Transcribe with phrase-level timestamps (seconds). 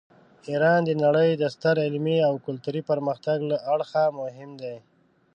[0.49, 4.75] ایران د نړۍ د ستر علمي او کلتوري پرمختګ له اړخه مهم دی.